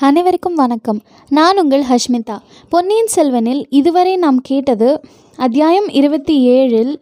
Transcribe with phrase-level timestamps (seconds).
[0.00, 1.00] அனைவருக்கும் வணக்கம்.
[1.28, 2.38] நான் உங்கள் ஹஷ்மிதா.
[2.68, 5.00] பொன்னியின் செல்வனில் இதுவரை நாம் கேட்டது
[5.36, 7.00] அத்தியாயம் இருபத்தி ஏழில்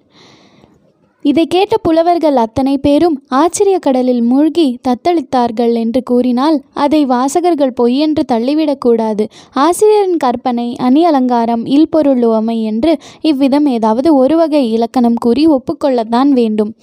[1.22, 9.28] இதை கேட்ட புலவர்கள் அத்தனை பேரும் ஆச்சரிய கடலில் மூழ்கி தத்தளித்தார்கள் என்று கூறினால் அதை வாசகர்கள் பொய்யென்று தள்ளிவிடக்கூடாது
[9.52, 16.74] ஆசிரியரின் கற்பனை அணி அலங்காரம் இல்பொருள் உவமை என்று இவ்விதம் ஏதாவது ஒரு வகை இலக்கணம் கூறி ஒப்புக்கொள்ளத்தான் வேண்டும்.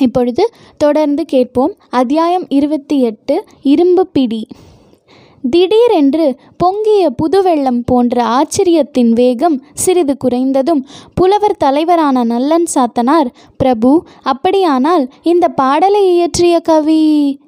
[0.00, 1.74] இப்பொழுது தொடர்ந்து கேட்போம்.
[1.90, 4.46] அத்தியாயம் இருபத்தி எட்டு இரும்பு பிடி.
[5.44, 6.26] திடீரென்று
[6.56, 10.82] பொங்கிய புதுவெள்ளம் போன்ற ஆச்சரியத்தின் வேகம் சிறிது குறைந்ததும்
[11.14, 13.90] புலவர் தலைவரான நல்லன் சாத்தனார் பிரபு
[14.22, 16.98] அப்படியானால் இந்த பாடலை இயற்றிய கவி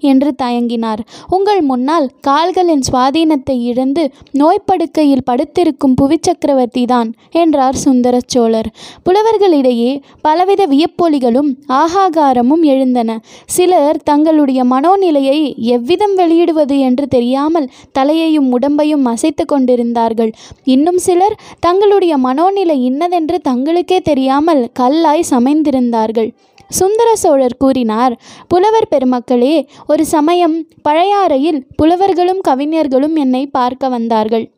[0.01, 1.03] என்று தயங்கினார்.
[1.29, 8.71] உங்கள் முன்னால் கால்களின் சுவாதீனத்தை இழந்து நோய்ப்படுக்கையில் படுத்திருக்கும் புவிச்சக்கரவர்த்தி தான் என்றார் சுந்தர சோழர்.
[9.07, 11.51] புலவர்களிடையே பலவித வியப்பொலிகளும்
[11.83, 13.11] ஆகாகாரமும் எழுந்தன.
[13.47, 15.39] சிலர் தங்களுடைய மனோநிலையை
[15.77, 20.33] எவ்விதம் வெளியிடுவது என்று தெரியாமல் தலையையும் உடம்பையும் அசைத்து கொண்டிருந்தார்கள்.
[20.65, 26.31] இன்னும் சிலர் தங்களுடைய மனோநிலை இன்னதென்று தங்களுக்கே தெரியாமல் கல்லாய் சமைந்திருந்தார்கள்.
[26.69, 28.15] சுந்தர சோழர் கூறினார்
[28.49, 30.57] புலவர் பெருமக்களே ஒரு சமயம்
[30.89, 34.51] பழையாறையில் புலவர்களும் கவிஞர்களும் என்னை பார்க்க வந்தார்கள்.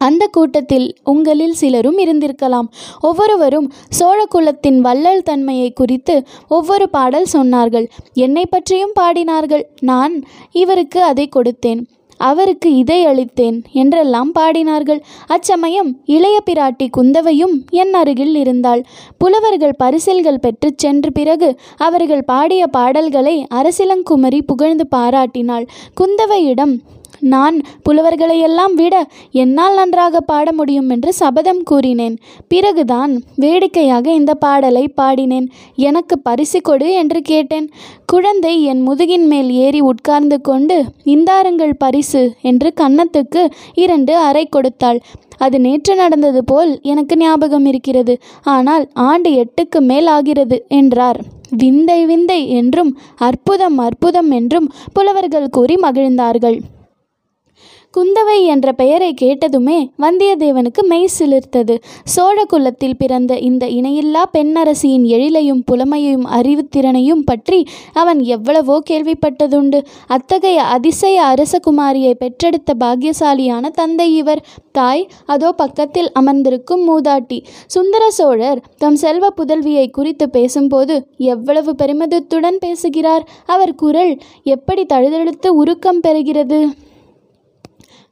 [0.00, 2.68] அந்த கூட்டத்தில் உங்களில் சிலரும் இருந்திருக்கலாம்.
[3.00, 6.14] ஒவ்வொருவரும் சோழ குலத்தின் வள்ளல் தன்மையை குறித்து
[6.48, 7.86] ஒவ்வொரு பாடல் சொன்னார்கள்.
[8.14, 9.64] என்னை பற்றியும் பாடினார்கள்.
[9.80, 10.14] நான்
[10.52, 11.82] இவருக்கு அதை கொடுத்தேன்.
[12.20, 15.00] அவருக்கு இதை அளித்தேன் என்றெல்லாம் பாடினார்கள்.
[15.26, 18.82] அச்சமயம் இளைய பிராட்டி குந்தவையும் என் அருகில் இருந்தாள்.
[19.18, 25.66] புலவர்கள் பரிசில்கள் பெற்றுச் சென்ற பிறகு அவர்கள் பாடிய பாடல்களை அரசிலங்குமரி புகழ்ந்து பாராட்டினாள்.
[26.00, 26.74] குந்தவையிடம்
[27.34, 27.56] நான்
[27.88, 28.94] புலவர்களையெல்லாம் விட
[29.42, 32.16] என்னால் நன்றாக பாட முடியும் என்று சபதம் கூறினேன்.
[32.48, 35.46] பிறகுதான் வேடிக்கையாக இந்த பாடலை பாடினேன்.
[35.76, 37.66] எனக்கு பரிசு கொடு என்று கேட்டேன்.
[38.06, 45.00] குழந்தை என் முதுகின் மேல் ஏறி உட்கார்ந்து கொண்டு இந்தாருங்கள் பரிசு என்று கன்னத்துக்கு இரண்டு அறை கொடுத்தாள்.
[45.38, 48.14] அது நேற்று நடந்தது போல் எனக்கு ஞாபகம் இருக்கிறது.
[48.54, 51.20] ஆனால் ஆண்டு எட்டுக்கு மேல் ஆகிறது என்றார்.
[51.62, 52.90] விந்தை விந்தை என்றும்
[53.28, 56.58] அற்புதம் அற்புதம் என்றும் புலவர்கள் கூறி மகிழ்ந்தார்கள்.
[57.96, 61.74] குந்தவை என்ற பெயரை கேட்டதுமே வந்தியத்தேவனுக்கு மெய் சிலிர்த்தது.
[62.04, 69.80] சோழ குலத்தில் பிறந்த இந்த இணையில்லா பெண்ணரசியின் எழிலையும் புலமையையும் அறிவுத்திறனையும் பற்றி அவன் எவ்வளவோ கேள்விப்பட்டதுண்டு.
[70.06, 74.44] அத்தகைய அதிசய அரசகுமாரியை பெற்றெடுத்த பாக்கியசாலியான தந்தை இவர்.
[74.72, 77.40] தாய் அதோ பக்கத்தில் அமர்ந்திருக்கும் மூதாட்டி.
[77.66, 83.26] சுந்தர சோழர் தம் செல்வ புதல்வியை குறித்து பேசும்போது எவ்வளவு பெருமிதத்துடன் பேசுகிறார்.
[83.46, 86.60] அவர் குரல் எப்படி தழுதழுத்து உருக்கம் பெறுகிறது?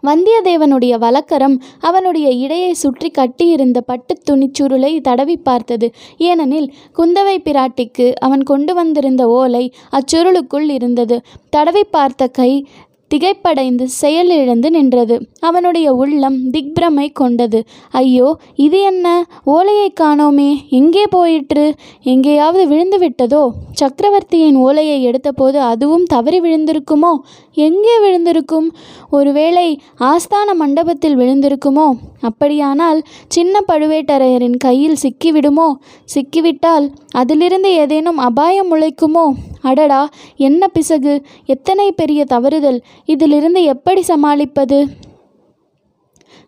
[0.07, 5.93] வந்தியத்தேவனுடைய வழக்கரம் அவனுடைய இடையை சுற்றி கட்டியிருந்த பட்டுத் துணிச்சுருளை தடவி பார்த்தது.
[6.19, 11.21] ஏனெனில் குந்தவை பிராட்டிக்கு அவன் கொண்டு வந்திருந்த ஓலை அச்சுருளுக்குள் இருந்தது.
[11.51, 12.67] தடவி பார்த்த கை
[13.15, 15.29] திகைப்படைந்து செயலிழந்து நின்றது.
[15.41, 17.65] அவனுடைய உள்ளம் திக்பிரமை கொண்டது.
[17.91, 19.27] ஐயோ இது என்ன?
[19.45, 20.69] ஓலையை காணோமே.
[20.71, 21.75] எங்கே போயிற்று?
[22.03, 23.49] எங்கேயாவது விழுந்து விட்டதோ?
[23.73, 27.13] சக்கரவர்த்தியின் ஓலையை எடுத்தபோது அதுவும் தவறி விழுந்திருக்குமோ?
[27.53, 28.69] எங்கே விழுந்திருக்கும்?
[29.11, 31.89] ஒருவேளை ஆஸ்தான மண்டபத்தில் விழுந்திருக்குமோ?
[32.21, 35.69] அப்படியானால் சின்ன பழுவேட்டரையரின் கையில் சிக்கிவிடுமோ?
[36.15, 39.27] சிக்கிவிட்டால் அதிலிருந்து ஏதேனும் அபாயம் முளைக்குமோ?
[39.63, 40.03] அடடா
[40.37, 41.15] என்ன பிசகு?
[41.47, 42.81] எத்தனை பெரிய தவறுதல்.
[43.05, 44.79] இதிலிருந்து எப்படி சமாளிப்பது?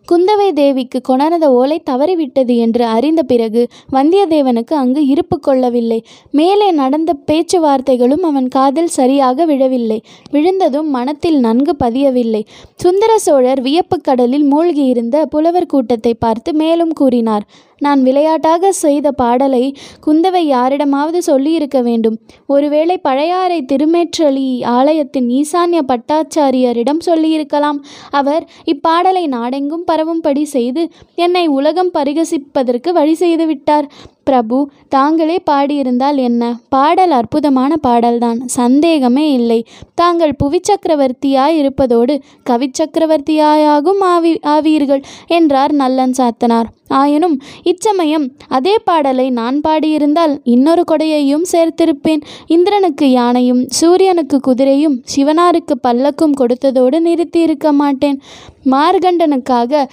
[0.09, 3.61] குந்தவை தேவிக்கு கொணர்ந்த ஓலை தவறிவிட்டது என்று அறிந்த பிறகு
[3.93, 5.99] வந்தியத்தேவனுக்கு அங்கு இருப்பு கொள்ளவில்லை.
[6.31, 9.99] மேலே நடந்த பேச்சுவார்த்தைகளும் அவன் காதில் சரியாக விழவில்லை.
[10.31, 12.43] விழுந்ததும் மனத்தில் நன்கு பதியவில்லை.
[12.75, 17.47] சுந்தர சோழர் வியப்பு கடலில் மூழ்கியிருந்த புலவர் கூட்டத்தை பார்த்து மேலும் கூறினார்.
[17.81, 19.65] நான் விளையாட்டாக செய்த பாடலை
[20.07, 22.17] குந்தவை யாரிடமாவது சொல்லியிருக்க வேண்டும்.
[22.47, 24.49] ஒருவேளை பழையாறை திருமேற்றலி
[24.79, 27.79] ஆலயத்தின் ஈசான்ய பட்டாச்சாரியரிடம் சொல்லியிருக்கலாம்.
[28.21, 33.89] அவர் இப்பாடலை நாடெங்கும் பரவும்படி செய்து என்னை உலகம் பரிகசிப்பதற்கு வழி செய்துவிட்டார்
[34.25, 36.59] பிரபு தாங்களே பாடியிருந்தால் என்ன?
[36.69, 38.41] பாடல் அற்புதமான பாடல்தான்.
[38.47, 39.67] சந்தேகமே இல்லை.
[39.95, 42.21] தாங்கள் புவிச்சக்கரவர்த்தியாய் இருப்பதோடு
[42.51, 46.65] கவிச்சக்கரவர்த்தியாயாகும் ஆவி ஆவீர்கள் என்றார் நல்லன் சாத்தனார்.
[46.89, 52.23] ஆயினும் இச்சமயம் அதே பாடலை நான் பாடியிருந்தால் இன்னொரு கொடையையும் சேர்த்திருப்பேன்.
[52.47, 58.21] இந்திரனுக்கு யானையும் சூரியனுக்கு குதிரையும் சிவனாருக்கு பல்லக்கும் கொடுத்ததோடு நிறுத்தியிருக்க மாட்டேன்.
[58.65, 59.85] மார்கண்டனுக்காக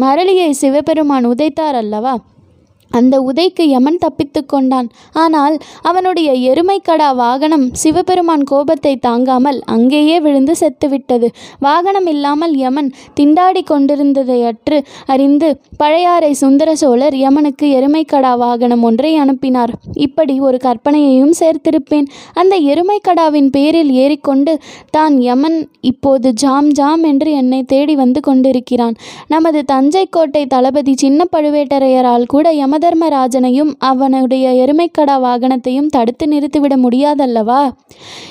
[0.00, 2.18] மரளியை சிவபெருமான் உதைத்தார் அல்லவா?
[2.90, 4.88] அந்த உதைக்கு யமன் தப்பித்து கொண்டான்.
[5.12, 11.28] ஆனால் அவனுடைய எருமைக்கடா வாகனம் சிவபெருமான் கோபத்தை தாங்காமல் அங்கேயே விழுந்து செத்துவிட்டது.
[11.58, 12.90] வாகனம் இல்லாமல் யமன்
[13.20, 19.72] திண்டாடி கொண்டிருந்ததையற்று அறிந்து பழையாறை சுந்தர சோழர் யமனுக்கு எருமைக்கடா வாகனம் ஒன்றை அனுப்பினார்.
[20.06, 22.08] இப்படி ஒரு கற்பனையையும் சேர்த்திருப்பேன்.
[22.32, 24.54] அந்த எருமைக்கடாவின் பேரில் ஏறிக்கொண்டு
[24.90, 25.58] தான் யமன்
[25.90, 28.96] இப்போது ஜாம் ஜாம் என்று என்னை தேடி வந்து கொண்டிருக்கிறான்.
[29.34, 32.46] நமது தஞ்சை கோட்டை தளபதி சின்ன பழுவேட்டரையரால் கூட
[32.76, 37.70] யமதர்மராஜனையும் அவனுடைய எருமைக்கடா வாகனத்தையும் தடுத்து நிறுத்திவிட முடியாதல்லவா?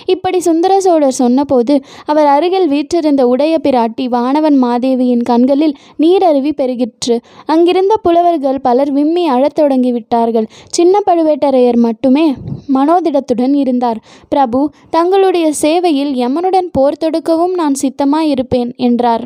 [0.06, 7.18] இப்படி சுந்தர சோழர் சொன்னபோது அவர் அருகில் வீற்றிருந்த உடைய பிராட்டி வானவன் மாதேவியின் கண்களில் நீரருவி பெருகிற்று.
[7.46, 10.48] அங்கிருந்த புலவர்கள் பலர் விம்மி அழத் தொடங்கிவிட்டார்கள்.
[10.70, 12.34] சின்ன பழுவேட்டரையர் மட்டுமே
[12.74, 14.02] மனோதிடத்துடன் இருந்தார்.
[14.30, 19.26] பிரபு தங்களுடைய சேவையில் யமனுடன் போர் தொடுக்கவும் நான் சித்தமாயிருப்பேன் என்றார்.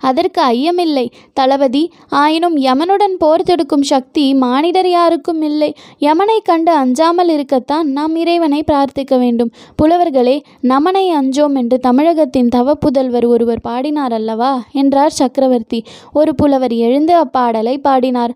[0.00, 1.06] அதற்கு ஐயமில்லை.
[1.32, 5.74] தளபதி ஆயினும் யமனுடன் போர் தொடுக்கும் சக்தி மானிடர் யாருக்கும் இல்லை.
[6.00, 9.50] யமனை கண்டு அஞ்சாமல் இருக்கத்தான் நாம் இறைவனை பிரார்த்திக்க வேண்டும்.
[9.82, 14.62] புலவர்களே நமனை அஞ்சோம் என்று தமிழகத்தின் தவப்புதல்வர் ஒருவர் பாடினார் அல்லவா?
[14.72, 15.84] என்றார் சக்கரவர்த்தி.
[16.12, 18.34] ஒரு புலவர் எழுந்து அப்பாடலை பாடினார்.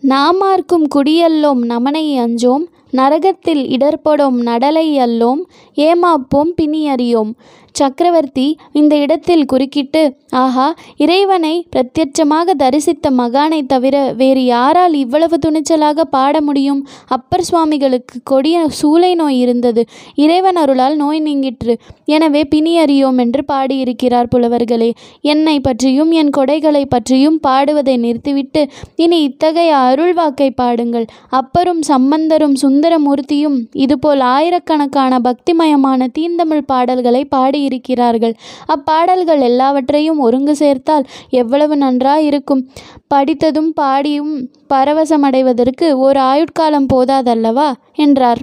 [0.00, 2.64] நாமார்க்கும் குடியல்லோம் நமனை அஞ்சோம்.
[2.90, 5.40] நரகத்தில் இடர்படும் நடலை அல்லோம்.
[5.76, 7.30] ஏமாப்போம் பிணியறியோம்
[7.72, 10.02] சக்கரவர்த்தி இந்த இடத்தில் குறுக்கிட்டு
[10.42, 10.66] ஆஹா
[10.96, 16.80] இறைவனை பிரத்யட்சமாக தரிசித்த மகானை தவிர வேறு யாரால் இவ்வளவு துணிச்சலாக பாட முடியும்?
[17.06, 19.82] அப்பர் சுவாமிகளுக்கு கொடிய சூளை நோய் இருந்தது.
[20.14, 21.74] இறைவன் அருளால் நோய் நீங்கிற்று.
[22.04, 24.90] எனவே பிணி அறியோம் என்று பாடியிருக்கிறார் புலவர்களே.
[25.20, 28.62] என்னை பற்றியும் என் கொடைகளை பற்றியும் பாடுவதை நிறுத்திவிட்டு
[28.96, 31.06] இனி இத்தகைய அருள்வாக்கை பாடுங்கள்.
[31.32, 37.24] அப்பரும் சம்பந்தரும் சுந்தரமூர்த்தியும் இதுபோல் ஆயிரக்கணக்கான பக்திமயமான தீந்தமிழ் பாடல்களை
[37.62, 38.34] இருக்கிறார்கள்.
[38.66, 42.64] அப்பாடல்கள் எல்லாவற்றையும் ஒருங்கு சேர்த்தால் எவ்வளவு நன்றாயிருக்கும்.
[43.06, 47.72] படித்ததும் பாடியும் பரவசமடைவதற்கு ஒரு ஆயுட்காலம் போதாதல்லவா?
[47.94, 48.42] என்றார்.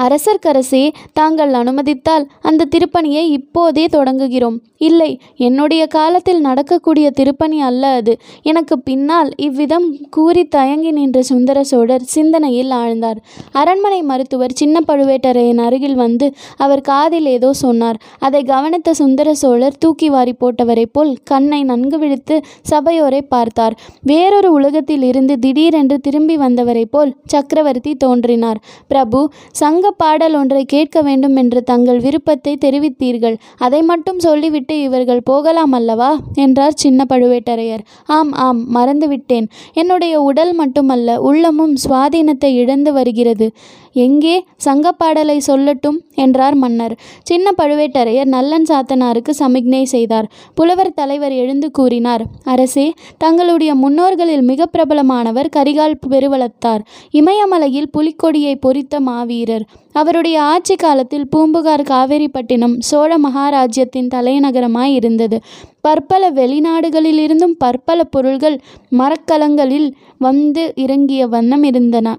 [0.00, 4.58] அரசர்க்கரசே தாங்கள் அனுமதித்தால் அந்த திருப்பணியை இப்போதே தொடங்குகிறோம்.
[4.76, 8.18] இல்லை என்னுடைய காலத்தில் நடக்கக்கூடிய திருப்பணி அல்ல அது.
[8.42, 13.18] எனக்கு பின்னால் இவ்விதம் கூறி தயங்கி நின்ற சுந்தர சோழர் சிந்தனையில் ஆழ்ந்தார்.
[13.52, 18.00] அரண்மனை மருத்துவர் சின்ன பழுவேட்டரையன் அருகில் வந்து அவர் காதில் ஏதோ சொன்னார்.
[18.18, 23.76] அதை கவனித்த சுந்தர சோழர் தூக்கி வாரி போட்டவரைப் போல் கண்ணை நன்கு விழித்து சபையோரை பார்த்தார்.
[24.02, 28.60] வேறொரு உலகத்தில் இருந்து திடீரென்று திரும்பி வந்தவரைப் போல் சக்கரவர்த்தி தோன்றினார்.
[28.88, 33.36] பிரபு சங்க பாடல் ஒன்றை கேட்க வேண்டும் என்று தங்கள் விருப்பத்தை தெரிவித்தீர்கள்.
[33.56, 36.16] அதை மட்டும் சொல்லிவிட்டு இவர்கள் போகலாம் அல்லவா?
[36.34, 37.78] என்றார் சின்ன பழுவேட்டரையர்.
[38.06, 39.46] ஆம் ஆம் மறந்துவிட்டேன்.
[39.72, 43.52] என்னுடைய உடல் மட்டுமல்ல உள்ளமும் சுவாதீனத்தை இழந்து வருகிறது.
[43.92, 46.98] எங்கே சங்கப்பாடலை சொல்லட்டும் என்றார் மன்னர்.
[47.22, 50.30] சின்ன பழுவேட்டரையர் நல்லன் சாத்தனாருக்கு சமிக்ஞை செய்தார்.
[50.54, 56.84] புலவர் தலைவர் எழுந்து கூறினார் அரசே தங்களுடைய முன்னோர்களில் மிக பிரபலமானவர் கரிகால் பெருவளத்தார்.
[57.10, 59.64] இமயமலையில் புலிக்கொடியை பொறித்த மாவீரர்.
[59.92, 65.40] அவருடைய ஆட்சி காலத்தில் பூம்புகார் காவேரிப்பட்டினம் சோழ மகாராஜ்யத்தின் தலைநகரமாய் இருந்தது.
[65.80, 72.16] பற்பல வெளிநாடுகளிலிருந்தும் பற்பல பொருள்கள் மரக்கலங்களில் வந்து இறங்கிய வண்ணம் இருந்தன.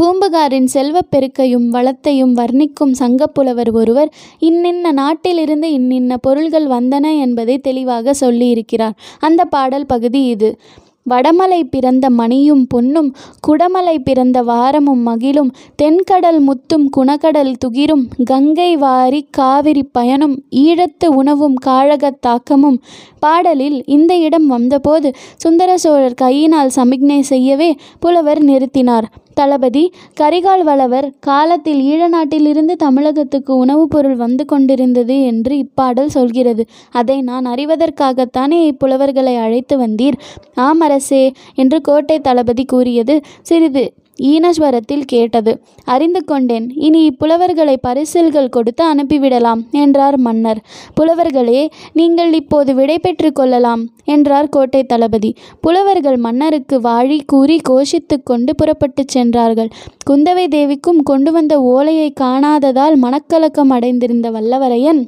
[0.00, 8.92] பூம்புகாரின் செல்வப்பெருக்கையும் வளத்தையும் வர்ணிக்கும் சங்கப்புலவர் ஒருவர் இன்னின்ன நாட்டிலிருந்து இன்னின்ன பொருள்கள் வந்தன என்பதை தெளிவாக சொல்லியிருக்கிறார்.
[9.18, 10.58] அந்த பாடல் பகுதி இது.
[11.10, 19.82] வடமலை பிறந்த மணியும் பொன்னும் குடமலை பிறந்த வாரமும் மகிழும் தென்கடல் முத்தும் குணக்கடல் துகிரும் கங்கை வாரி காவிரி
[19.82, 22.82] பயனும் ஈழத்து உணவும் காழகத் தாக்கமும்
[23.18, 29.04] பாடலில் இந்த இடம் வந்தபோது சுந்தர சோழர் கையினால் சமிக்ஞை செய்யவே புலவர் நிறுத்தினார்.
[29.34, 36.64] தளபதி கரிகால் வளவர் காலத்தில் ஈழ நாட்டிலிருந்து தமிழகத்துக்கு உணவுப் பொருள் வந்து கொண்டிருந்தது என்று இப்பாடல் சொல்கிறது.
[36.90, 40.12] அதை நான் அறிவதற்காகத்தானே இப்புலவர்களை அழைத்து வந்தீர்?
[40.54, 43.20] ஆம் அரசே என்று கோட்டை தளபதி கூறியது.
[43.42, 45.52] சிறிது ஈனஸ்வரத்தில் கேட்டது.
[45.84, 46.72] அறிந்து கொண்டேன்.
[46.74, 50.60] இனி இப்புலவர்களை பரிசில்கள் கொடுத்து அனுப்பிவிடலாம் என்றார் மன்னர்.
[51.00, 55.34] புலவர்களே நீங்கள் இப்போது விடை பெற்று கொள்ளலாம் என்றார் கோட்டை தளபதி.
[55.60, 59.68] புலவர்கள் மன்னருக்கு வாழி கூறி கோஷித்து கொண்டு புறப்பட்டுச் சென்றார்கள்.
[60.10, 65.02] குந்தவை தேவிக்கும் கொண்டு வந்த ஓலையை காணாததால் மனக்கலக்கம் அடைந்திருந்த வல்லவரையன்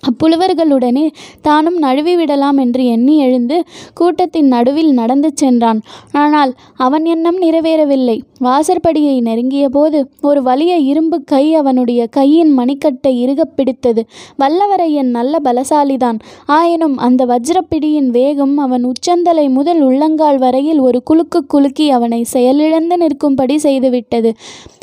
[0.00, 1.10] அப்புலவர்களுடனே
[1.42, 5.80] தானும் நழுவி விடலாம் என்று எண்ணி எழுந்து கூட்டத்தின் நடுவில் நடந்து சென்றான்.
[6.12, 8.20] ஆனால் அவன் எண்ணம் நிறைவேறவில்லை.
[8.40, 14.06] வாசற்படியை நெருங்கிய போது ஒரு வலிய இரும்பு கை அவனுடைய கையின் மணிக்கட்டை இறுகப் பிடித்தது.
[14.38, 16.18] வல்லவரையன் நல்ல பலசாலிதான்.
[16.46, 23.56] ஆயினும் அந்த வஜ்ரப்பிடியின் வேகம் அவன் உச்சந்தலை முதல் உள்ளங்கால் வரையில் ஒரு குலுக்கு குலுக்கி அவனை செயலிழந்து நிற்கும்படி
[23.56, 24.32] செய்துவிட்டது.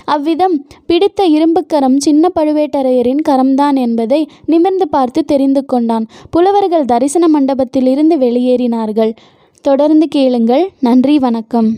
[0.06, 6.06] அவ்விதம் பிடித்த இரும்புக்கரம் சின்ன பழுவேட்டரையரின் கரம்தான் என்பதை நிமிர்ந்து பார்த்து தெரிந்து கொண்டான்.
[6.30, 9.12] புலவர்கள் தரிசன மண்டபத்திலிருந்து வெளியேறினார்கள்.
[9.62, 10.72] தொடர்ந்து கேளுங்கள்.
[10.80, 11.70] நன்றி வணக்கம்.